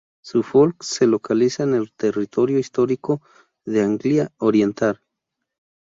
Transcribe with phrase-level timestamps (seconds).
[0.23, 3.21] Suffolk se localiza en el territorio histórico
[3.65, 4.99] de Anglia Oriental.